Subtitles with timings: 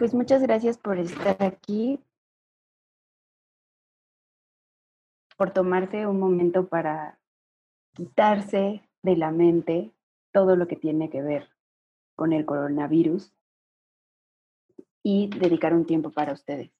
[0.00, 2.02] Pues muchas gracias por estar aquí,
[5.36, 7.20] por tomarse un momento para
[7.92, 9.92] quitarse de la mente
[10.32, 11.50] todo lo que tiene que ver
[12.16, 13.34] con el coronavirus
[15.02, 16.72] y dedicar un tiempo para ustedes.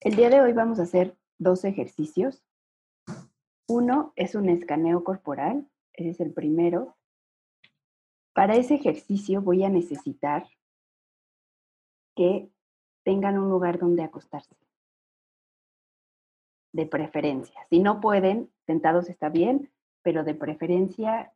[0.00, 2.42] El día de hoy vamos a hacer dos ejercicios.
[3.68, 6.96] Uno es un escaneo corporal, ese es el primero.
[8.32, 10.48] Para ese ejercicio voy a necesitar
[12.14, 12.50] que
[13.04, 14.56] tengan un lugar donde acostarse.
[16.72, 17.66] De preferencia.
[17.68, 19.72] Si no pueden, sentados está bien,
[20.02, 21.32] pero de preferencia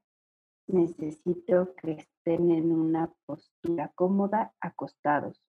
[0.66, 5.42] necesito que estén en una postura cómoda, acostados.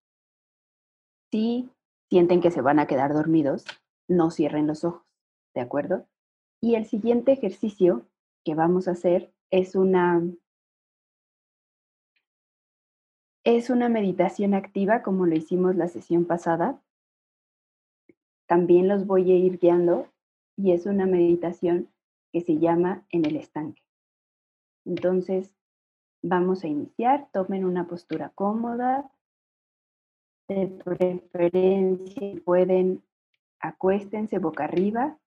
[1.32, 1.70] Si
[2.10, 3.66] sienten que se van a quedar dormidos,
[4.08, 5.06] no cierren los ojos,
[5.54, 6.08] ¿de acuerdo?
[6.62, 8.08] Y el siguiente ejercicio
[8.44, 10.24] que vamos a hacer es una
[13.46, 16.82] es una meditación activa como lo hicimos la sesión pasada.
[18.48, 20.12] También los voy a ir guiando
[20.58, 21.88] y es una meditación
[22.34, 23.84] que se llama en el estanque.
[24.84, 25.52] Entonces,
[26.24, 27.30] vamos a iniciar.
[27.32, 29.12] Tomen una postura cómoda.
[30.48, 33.04] De preferencia, pueden
[33.60, 35.20] acuéstense boca arriba.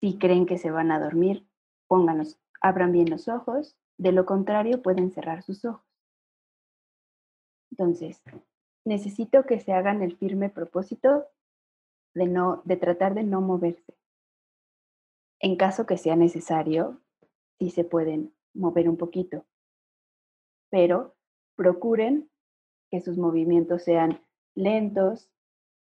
[0.00, 1.44] Si creen que se van a dormir,
[1.88, 3.76] pónganlos, abran bien los ojos.
[3.98, 5.85] De lo contrario, pueden cerrar sus ojos.
[7.78, 8.22] Entonces,
[8.86, 11.26] necesito que se hagan el firme propósito
[12.14, 13.94] de, no, de tratar de no moverse.
[15.40, 17.02] En caso que sea necesario,
[17.58, 19.44] sí se pueden mover un poquito,
[20.70, 21.14] pero
[21.54, 22.30] procuren
[22.90, 24.22] que sus movimientos sean
[24.54, 25.28] lentos,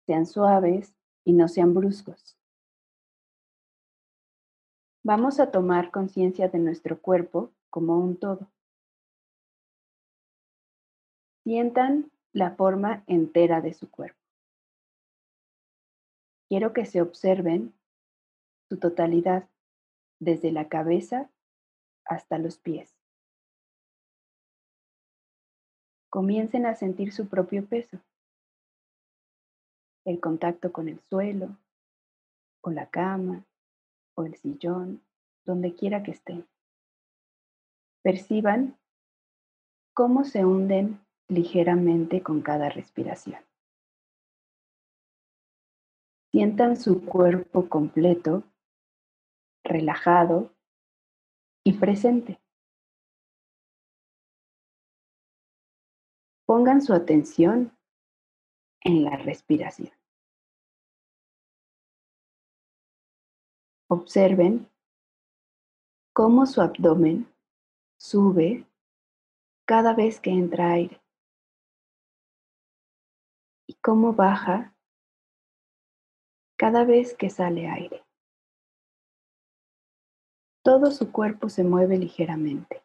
[0.07, 2.39] sean suaves y no sean bruscos.
[5.03, 8.49] Vamos a tomar conciencia de nuestro cuerpo como un todo.
[11.47, 14.19] Sientan la forma entera de su cuerpo.
[16.49, 17.73] Quiero que se observen
[18.67, 19.47] su totalidad,
[20.19, 21.29] desde la cabeza
[22.03, 22.93] hasta los pies.
[26.09, 27.97] Comiencen a sentir su propio peso,
[30.03, 31.55] el contacto con el suelo,
[32.59, 33.45] o la cama,
[34.15, 35.01] o el sillón,
[35.45, 36.45] donde quiera que estén.
[38.01, 38.77] Perciban
[39.93, 43.41] cómo se hunden ligeramente con cada respiración.
[46.31, 48.43] Sientan su cuerpo completo,
[49.63, 50.53] relajado
[51.63, 52.39] y presente.
[56.45, 57.77] Pongan su atención
[58.81, 59.91] en la respiración.
[63.89, 64.69] Observen
[66.13, 67.33] cómo su abdomen
[67.97, 68.65] sube
[69.65, 71.01] cada vez que entra aire
[73.67, 74.73] y cómo baja
[76.57, 78.03] cada vez que sale aire.
[80.63, 82.83] Todo su cuerpo se mueve ligeramente.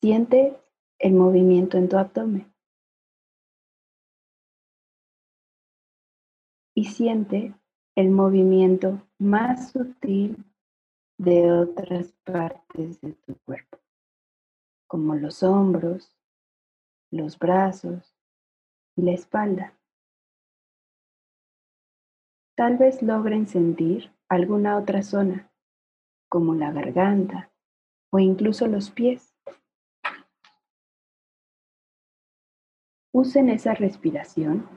[0.00, 0.58] Siente
[0.98, 2.52] el movimiento en tu abdomen.
[6.74, 7.54] Y siente
[7.94, 10.44] el movimiento más sutil
[11.18, 13.78] de otras partes de tu cuerpo,
[14.86, 16.15] como los hombros,
[17.16, 18.14] los brazos
[18.96, 19.78] y la espalda.
[22.56, 25.52] Tal vez logren sentir alguna otra zona,
[26.28, 27.52] como la garganta
[28.10, 29.34] o incluso los pies.
[33.12, 34.68] Usen esa respiración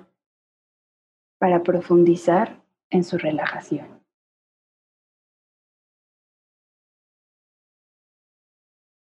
[1.40, 4.00] para profundizar en su relajación.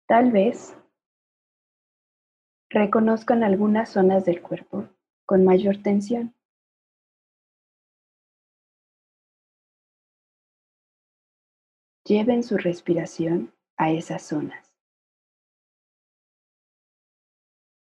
[0.06, 0.77] Tal vez
[2.70, 4.88] reconozcan algunas zonas del cuerpo
[5.26, 6.34] con mayor tensión.
[12.04, 14.74] Lleven su respiración a esas zonas.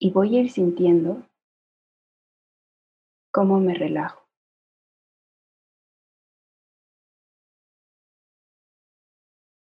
[0.01, 1.29] Y voy a ir sintiendo
[3.33, 4.29] cómo me relajo.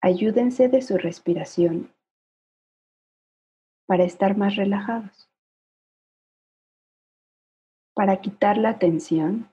[0.02, 1.93] Ayúdense de su respiración
[3.86, 5.30] para estar más relajados,
[7.94, 9.52] para quitar la tensión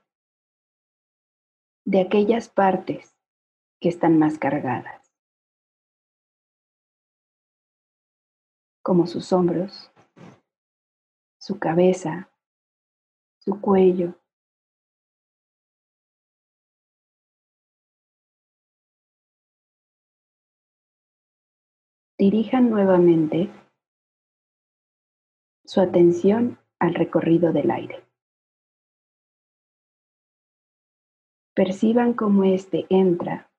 [1.85, 3.17] de aquellas partes
[3.79, 5.11] que están más cargadas,
[8.83, 9.91] como sus hombros,
[11.39, 12.31] su cabeza,
[13.39, 14.15] su cuello.
[22.17, 23.49] Dirijan nuevamente
[25.71, 28.05] su atención al recorrido del aire.
[31.55, 33.49] Perciban cómo éste entra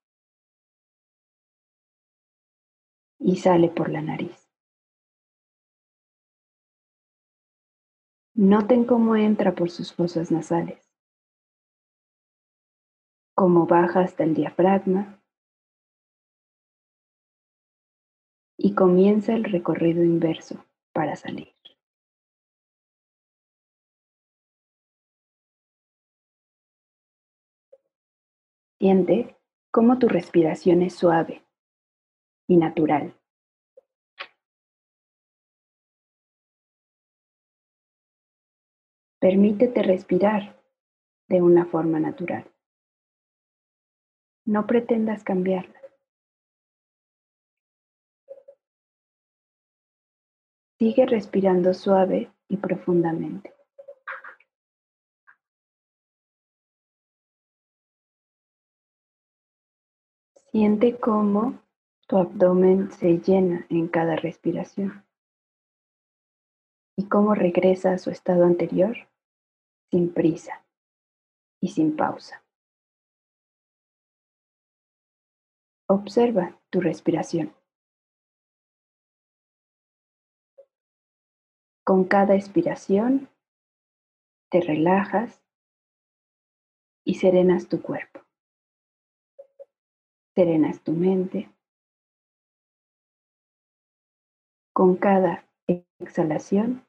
[3.19, 4.47] y sale por la nariz.
[8.35, 10.87] Noten cómo entra por sus fosas nasales,
[13.35, 15.19] cómo baja hasta el diafragma
[18.59, 20.63] y comienza el recorrido inverso
[20.93, 21.62] para salir.
[28.83, 29.37] Siente
[29.71, 31.47] cómo tu respiración es suave
[32.49, 33.17] y natural.
[39.21, 40.61] Permítete respirar
[41.29, 42.45] de una forma natural.
[44.47, 45.81] No pretendas cambiarla.
[50.81, 53.55] Sigue respirando suave y profundamente.
[60.53, 61.63] Siente cómo
[62.07, 65.03] tu abdomen se llena en cada respiración
[66.95, 68.95] y cómo regresa a su estado anterior
[69.91, 70.63] sin prisa
[71.59, 72.45] y sin pausa.
[75.89, 77.55] Observa tu respiración.
[81.83, 83.31] Con cada expiración
[84.51, 85.43] te relajas
[87.07, 88.22] y serenas tu cuerpo.
[90.35, 91.51] Serenas tu mente.
[94.75, 95.47] Con cada
[96.01, 96.87] exhalación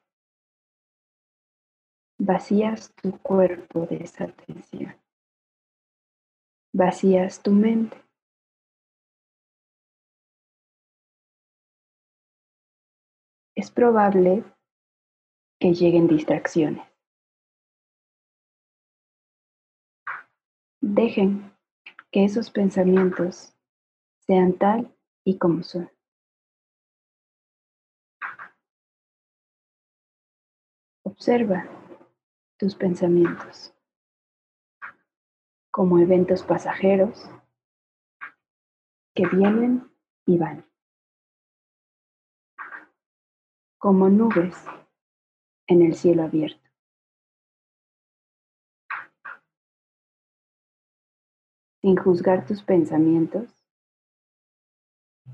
[2.18, 4.94] Vacías tu cuerpo de esa tensión.
[6.72, 7.96] Vacías tu mente.
[13.56, 14.44] Es probable
[15.60, 16.86] que lleguen distracciones.
[20.80, 21.53] Dejen
[22.14, 23.52] que esos pensamientos
[24.20, 25.90] sean tal y como son.
[31.02, 31.68] Observa
[32.56, 33.74] tus pensamientos
[35.72, 37.28] como eventos pasajeros
[39.12, 39.92] que vienen
[40.24, 40.64] y van,
[43.76, 44.54] como nubes
[45.66, 46.63] en el cielo abierto.
[51.84, 53.62] Sin juzgar tus pensamientos,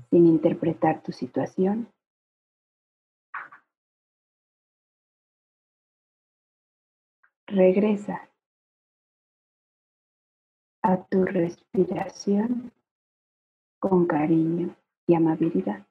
[0.09, 1.87] sin interpretar tu situación,
[7.47, 8.29] Regresa
[10.83, 12.73] a tu respiración
[13.79, 14.75] con cariño
[15.07, 15.85] y amabilidad.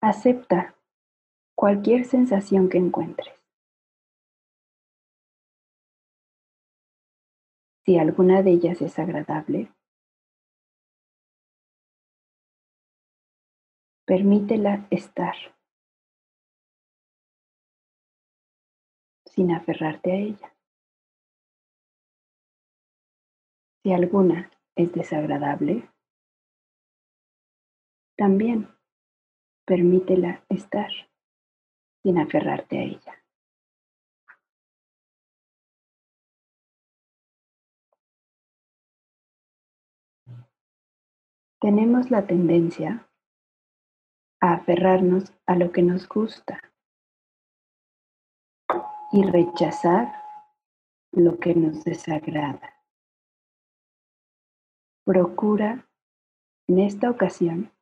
[0.00, 0.76] Acepta
[1.56, 3.45] cualquier sensación que encuentres.
[7.86, 9.72] Si alguna de ellas es agradable,
[14.04, 15.36] permítela estar.
[19.36, 20.56] sin aferrarte a ella.
[23.82, 25.90] Si alguna es desagradable,
[28.16, 28.74] también
[29.66, 30.90] permítela estar
[32.02, 33.25] sin aferrarte a ella.
[41.60, 43.08] Tenemos la tendencia
[44.40, 46.60] a aferrarnos a lo que nos gusta
[49.12, 50.22] y rechazar
[51.12, 52.74] lo que nos desagrada.
[55.04, 55.88] Procura
[56.68, 57.72] en esta ocasión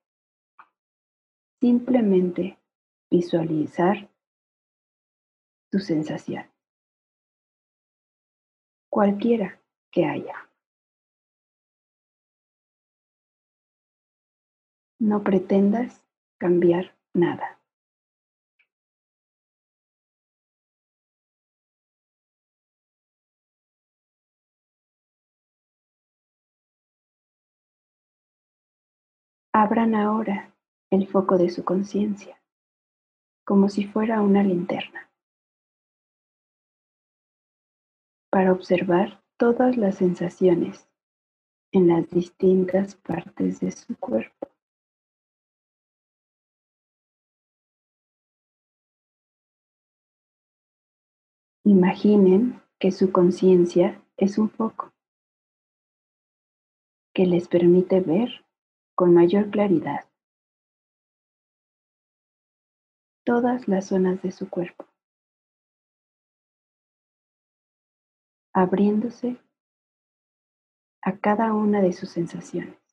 [1.60, 2.58] simplemente
[3.10, 4.08] visualizar
[5.72, 6.48] tu sensación,
[8.88, 10.48] cualquiera que haya.
[15.00, 16.04] No pretendas
[16.38, 17.58] cambiar nada.
[29.52, 30.52] Abran ahora
[30.90, 32.40] el foco de su conciencia,
[33.44, 35.10] como si fuera una linterna,
[38.30, 40.88] para observar todas las sensaciones
[41.72, 44.53] en las distintas partes de su cuerpo.
[51.66, 54.92] Imaginen que su conciencia es un foco
[57.14, 58.44] que les permite ver
[58.94, 60.06] con mayor claridad
[63.24, 64.86] todas las zonas de su cuerpo,
[68.52, 69.40] abriéndose
[71.00, 72.83] a cada una de sus sensaciones.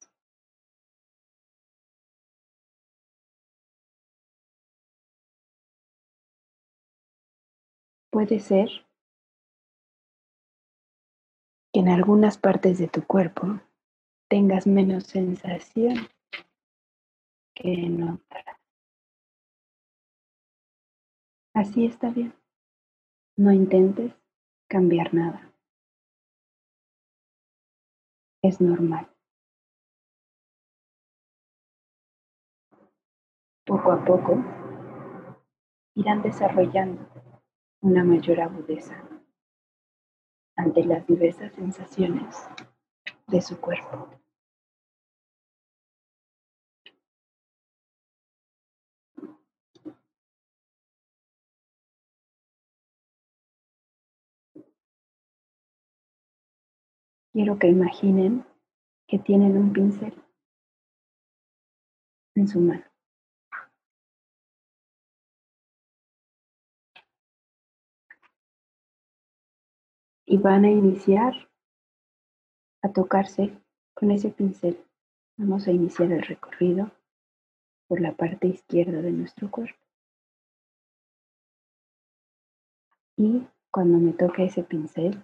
[8.11, 8.69] Puede ser
[11.73, 13.61] que en algunas partes de tu cuerpo
[14.29, 15.95] tengas menos sensación
[17.55, 18.57] que en otras.
[21.53, 22.33] Así está bien.
[23.37, 24.13] No intentes
[24.69, 25.53] cambiar nada.
[28.43, 29.09] Es normal.
[33.65, 34.35] Poco a poco
[35.95, 37.10] irán desarrollando
[37.81, 39.03] una mayor agudeza
[40.55, 42.47] ante las diversas sensaciones
[43.27, 44.09] de su cuerpo.
[57.33, 58.45] Quiero que imaginen
[59.07, 60.13] que tienen un pincel
[62.35, 62.90] en su mano.
[70.31, 71.33] Y van a iniciar
[72.81, 73.51] a tocarse
[73.93, 74.81] con ese pincel.
[75.35, 76.89] Vamos a iniciar el recorrido
[77.89, 79.85] por la parte izquierda de nuestro cuerpo.
[83.17, 85.21] Y cuando me toque ese pincel,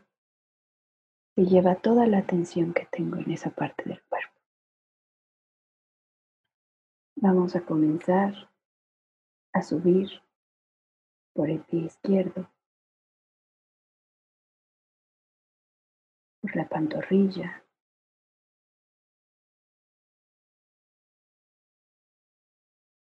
[1.35, 4.41] se lleva toda la atención que tengo en esa parte del cuerpo.
[7.15, 8.51] Vamos a comenzar
[9.53, 10.09] a subir
[11.31, 12.51] por el pie izquierdo,
[16.57, 17.63] la pantorrilla,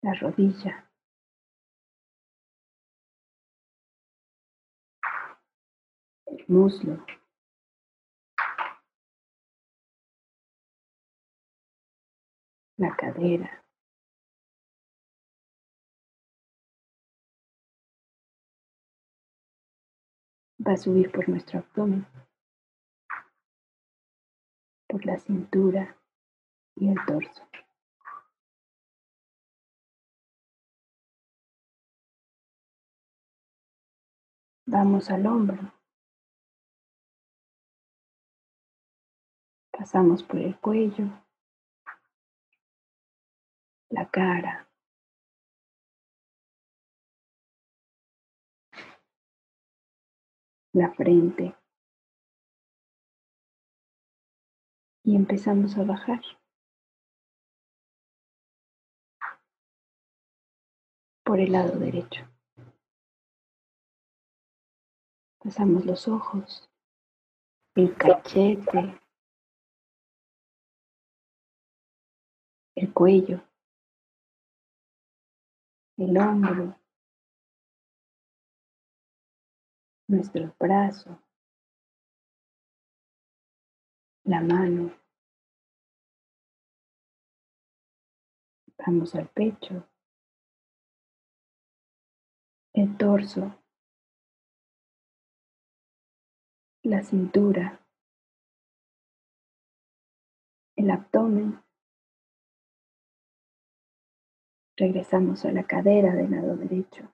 [0.04, 0.88] la rodilla,
[6.28, 7.04] el muslo,
[12.78, 13.66] la cadera,
[20.60, 22.06] va a subir por nuestro abdomen,
[24.90, 25.96] por la cintura
[26.76, 27.48] y el torso.
[34.66, 35.74] Vamos al hombro.
[39.72, 41.06] Pasamos por el cuello,
[43.90, 44.68] la cara,
[50.74, 51.59] la frente.
[55.10, 56.22] Y empezamos a bajar.
[61.26, 62.30] Por el lado derecho.
[65.40, 66.70] Pasamos los ojos,
[67.74, 69.02] el cachete,
[72.76, 73.42] el cuello,
[75.98, 76.80] el hombro,
[80.08, 81.20] nuestro brazo,
[84.26, 84.99] la mano.
[88.86, 89.88] Vamos al pecho,
[92.74, 93.62] el torso,
[96.84, 97.86] la cintura,
[100.76, 101.62] el abdomen.
[104.78, 107.14] Regresamos a la cadera del lado derecho.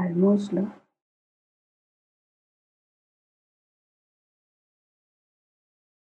[0.00, 0.62] al muslo,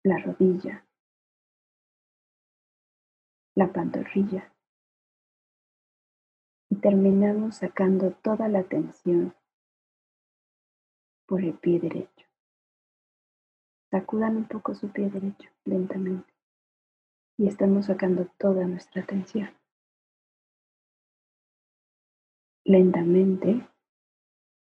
[0.04, 0.86] la rodilla,
[3.56, 4.54] la pantorrilla
[6.70, 9.36] y terminamos sacando toda la tensión
[11.28, 12.28] por el pie derecho.
[13.92, 16.34] Sacudan un poco su pie derecho lentamente
[17.38, 19.50] y estamos sacando toda nuestra tensión.
[22.66, 23.68] Lentamente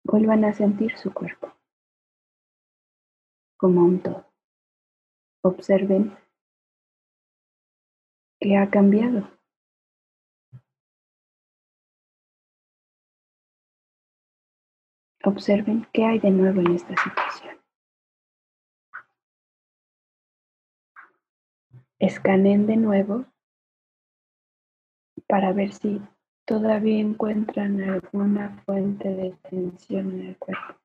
[0.07, 1.51] Vuelvan a sentir su cuerpo
[3.57, 4.23] como un todo.
[5.41, 6.15] Observen
[8.45, 9.27] qué ha cambiado.
[15.23, 17.59] Observen qué hay de nuevo en esta situación.
[21.97, 23.25] Escanen de nuevo
[25.27, 25.99] para ver si
[26.45, 30.75] todavía encuentran alguna fuente de tensión en el cuerpo.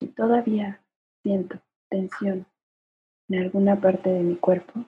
[0.00, 0.84] Si todavía
[1.22, 1.62] siento
[1.92, 2.46] tensión
[3.28, 4.84] en alguna parte de mi cuerpo,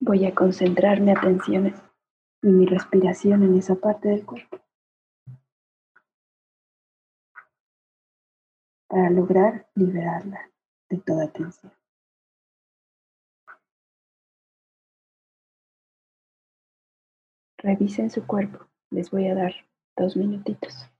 [0.00, 1.74] voy a concentrar mi atención
[2.42, 4.58] y mi respiración en esa parte del cuerpo
[8.86, 10.50] para lograr liberarla
[10.90, 11.72] de toda tensión.
[17.56, 18.66] Revisen su cuerpo.
[18.90, 19.54] Les voy a dar
[19.96, 20.91] dos minutitos.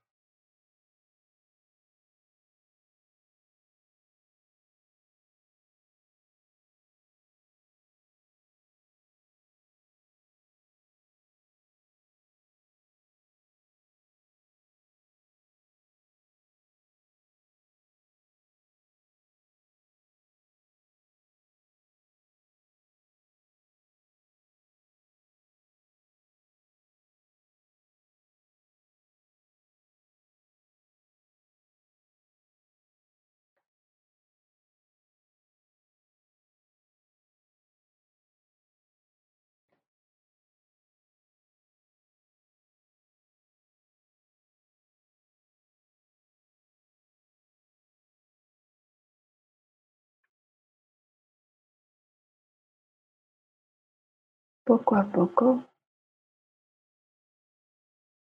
[54.65, 55.65] Poco a poco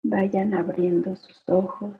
[0.01, 1.95] vayan abriendo sus ojos.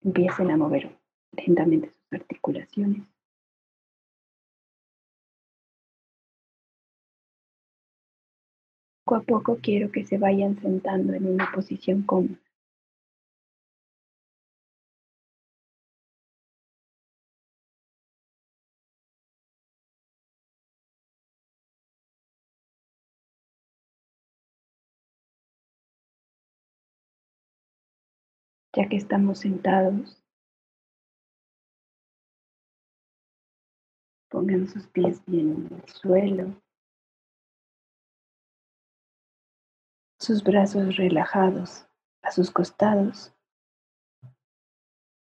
[0.00, 0.96] Empiecen a mover
[1.32, 3.02] lentamente sus articulaciones.
[9.04, 12.47] Poco a poco quiero que se vayan sentando en una posición cómoda.
[28.74, 30.22] Ya que estamos sentados.
[34.30, 36.62] Pongan sus pies bien en el suelo,
[40.18, 41.86] sus brazos relajados
[42.22, 43.32] a sus costados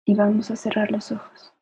[0.04, 1.54] y vamos a cerrar los ojos.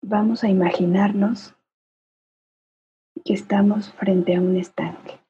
[0.00, 1.54] Vamos a imaginarnos
[3.26, 5.20] que estamos frente a un estanque.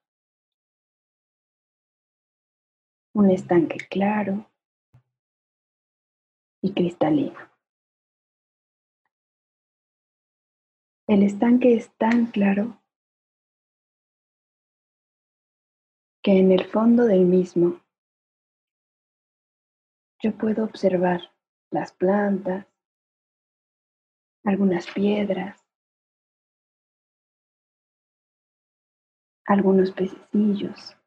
[3.18, 4.48] Un estanque claro
[6.62, 7.36] y cristalino.
[11.08, 12.80] El estanque es tan claro
[16.22, 17.80] que en el fondo del mismo
[20.22, 21.34] yo puedo observar
[21.72, 22.68] las plantas,
[24.44, 25.60] algunas piedras,
[29.44, 30.97] algunos pececillos.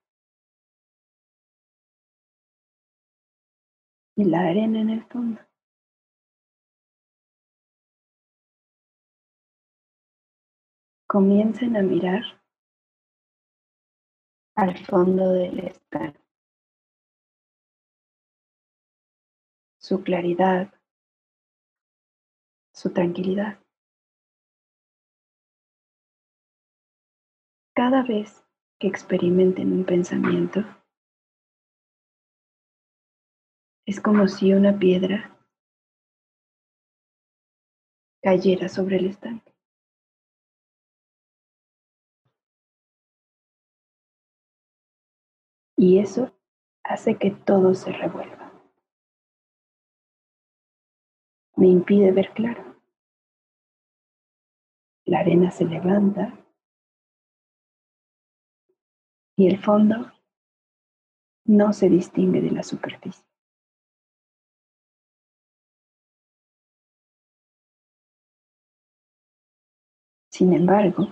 [4.26, 5.42] La arena en el fondo.
[11.08, 12.24] Comiencen a mirar
[14.56, 16.20] al fondo del estar.
[19.78, 20.74] Su claridad,
[22.72, 23.60] su tranquilidad.
[27.74, 28.46] Cada vez
[28.80, 30.62] que experimenten un pensamiento,
[33.92, 35.38] Es como si una piedra
[38.24, 39.54] cayera sobre el estanque.
[45.76, 46.34] Y eso
[46.86, 48.54] hace que todo se revuelva.
[51.58, 52.78] Me impide ver claro.
[55.04, 56.40] La arena se levanta
[59.36, 60.14] y el fondo
[61.44, 63.31] no se distingue de la superficie.
[70.32, 71.10] Sin embargo,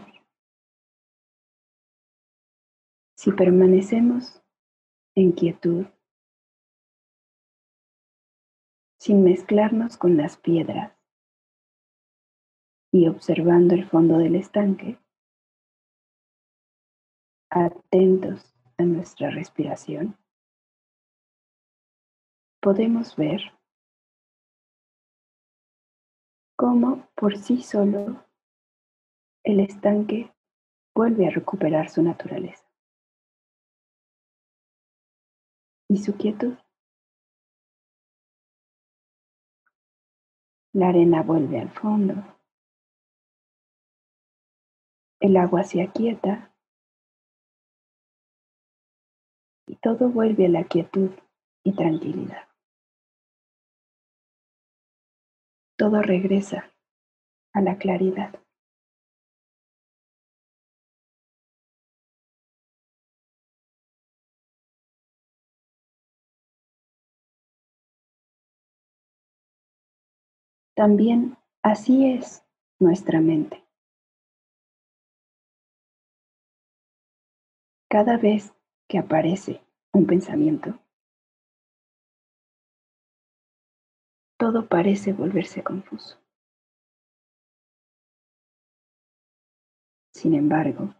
[3.17, 4.41] si permanecemos
[5.13, 5.85] en quietud,
[8.97, 10.97] sin mezclarnos con las piedras
[12.93, 14.97] y observando el fondo del estanque,
[17.49, 20.17] atentos a nuestra respiración,
[22.61, 23.41] podemos ver
[26.55, 28.28] cómo por sí solo
[29.43, 30.33] el estanque
[30.95, 32.69] vuelve a recuperar su naturaleza
[35.89, 36.57] y su quietud.
[40.73, 42.13] La arena vuelve al fondo.
[45.19, 46.55] El agua se aquieta
[49.67, 51.11] y todo vuelve a la quietud
[51.63, 52.47] y tranquilidad.
[55.77, 56.71] Todo regresa
[57.53, 58.39] a la claridad.
[70.79, 72.41] También así es
[72.79, 73.61] nuestra mente.
[77.89, 78.53] Cada vez
[78.87, 79.61] que aparece
[79.91, 80.79] un pensamiento,
[84.37, 86.17] todo parece volverse confuso.
[90.13, 90.95] Sin embargo,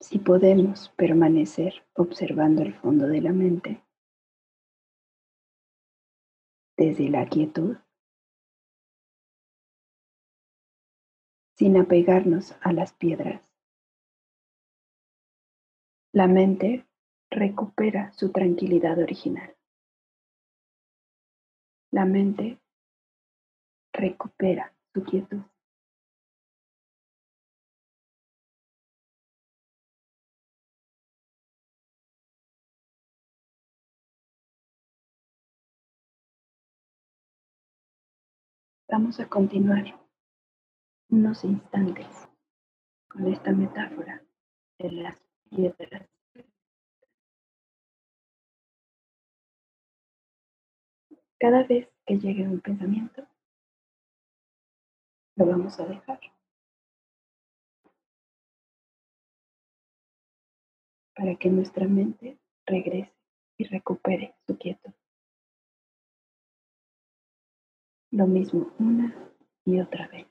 [0.00, 3.85] si podemos permanecer observando el fondo de la mente,
[6.76, 7.76] desde la quietud,
[11.56, 13.42] sin apegarnos a las piedras.
[16.12, 16.86] La mente
[17.30, 19.56] recupera su tranquilidad original.
[21.90, 22.58] La mente
[23.92, 25.42] recupera su quietud.
[38.98, 39.84] Vamos a continuar
[41.10, 42.06] unos instantes
[43.08, 44.24] con esta metáfora
[44.78, 46.08] de las piedras.
[51.38, 53.28] Cada vez que llegue un pensamiento,
[55.34, 56.20] lo vamos a dejar.
[61.14, 63.12] Para que nuestra mente regrese
[63.58, 64.94] y recupere su quietud.
[68.16, 69.14] Lo mismo una
[69.66, 70.26] y otra vez.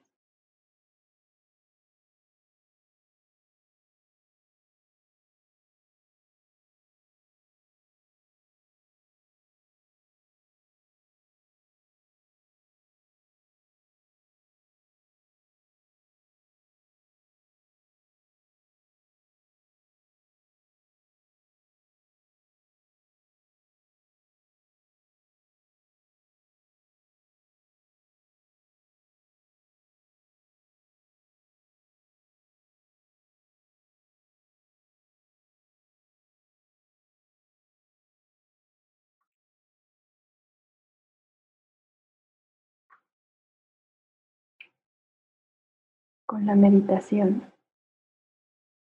[46.27, 47.53] Con la meditación,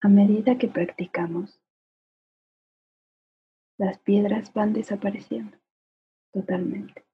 [0.03, 1.63] a medida que practicamos,
[3.79, 5.57] las piedras van desapareciendo
[6.31, 7.07] totalmente.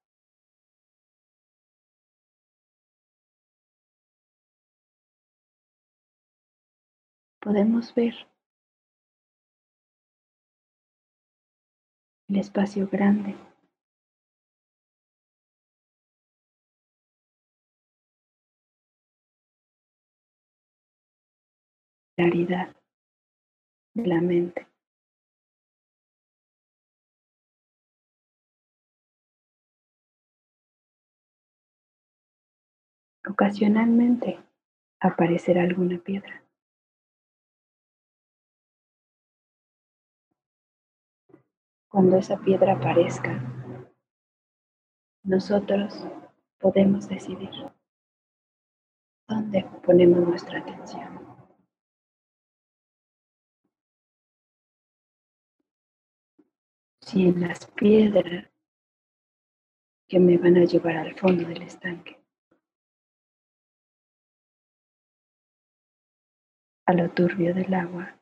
[7.41, 8.15] Podemos ver
[12.29, 13.37] el espacio grande
[22.19, 22.75] claridad
[23.95, 24.67] de la mente.
[33.25, 34.41] Ocasionalmente
[34.99, 36.43] aparecerá alguna piedra.
[41.89, 43.41] Cuando esa piedra aparezca,
[45.23, 46.05] nosotros
[46.59, 47.51] podemos decidir
[49.29, 51.18] dónde ponemos nuestra atención.
[57.09, 58.53] Si en las piedras
[60.07, 62.23] que me van a llevar al fondo del estanque,
[66.87, 68.21] a lo turbio del agua.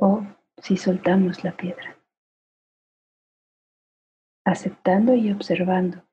[0.00, 0.26] O
[0.60, 1.96] si soltamos la piedra,
[4.44, 6.04] aceptando y observando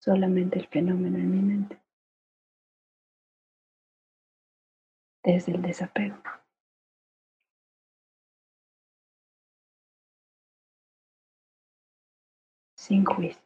[0.00, 1.85] solamente el fenómeno en mi mente.
[5.26, 6.16] Desde el desapego.
[12.76, 13.45] Sin juicio.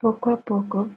[0.00, 0.90] Poco a poco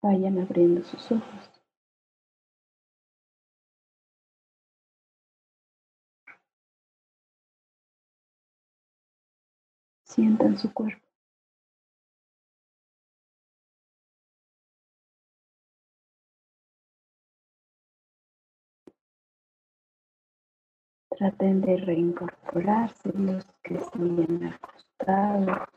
[0.00, 1.50] vayan abriendo sus ojos.
[10.04, 11.07] Sientan su cuerpo.
[21.18, 25.68] Traten de reincorporarse los que siguen acostados.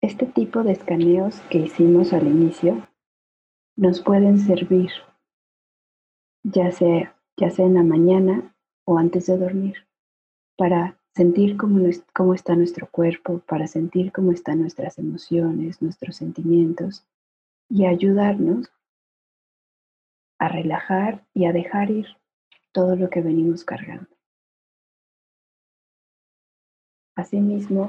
[0.00, 2.88] Este tipo de escaneos que hicimos al inicio
[3.76, 4.90] nos pueden servir,
[6.44, 9.86] ya sea, ya sea en la mañana o antes de dormir,
[10.56, 17.06] para sentir cómo, cómo está nuestro cuerpo, para sentir cómo están nuestras emociones, nuestros sentimientos
[17.68, 18.70] y ayudarnos
[20.38, 22.06] a relajar y a dejar ir
[22.72, 24.08] todo lo que venimos cargando.
[27.16, 27.88] Asimismo,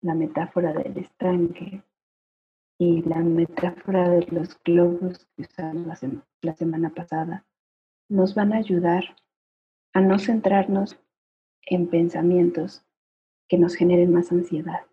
[0.00, 1.82] la metáfora del estanque
[2.78, 5.86] y la metáfora de los globos que usamos
[6.42, 7.44] la, semana pasada
[8.08, 9.16] nos van a ayudar
[9.92, 10.98] a no centrarnos
[11.66, 12.84] en pensamientos
[13.48, 14.86] que nos generen más ansiedad,